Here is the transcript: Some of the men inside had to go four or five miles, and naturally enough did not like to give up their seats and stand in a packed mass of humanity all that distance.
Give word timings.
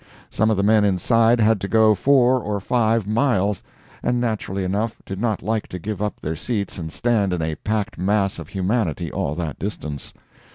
Some 0.31 0.49
of 0.49 0.57
the 0.57 0.63
men 0.63 0.83
inside 0.83 1.39
had 1.39 1.61
to 1.61 1.67
go 1.67 1.93
four 1.93 2.39
or 2.39 2.59
five 2.59 3.05
miles, 3.05 3.61
and 4.01 4.19
naturally 4.19 4.63
enough 4.63 4.95
did 5.05 5.21
not 5.21 5.43
like 5.43 5.67
to 5.67 5.77
give 5.77 6.01
up 6.01 6.19
their 6.19 6.35
seats 6.35 6.79
and 6.79 6.91
stand 6.91 7.33
in 7.33 7.41
a 7.43 7.53
packed 7.53 7.99
mass 7.99 8.39
of 8.39 8.47
humanity 8.47 9.11
all 9.11 9.35
that 9.35 9.59
distance. 9.59 10.11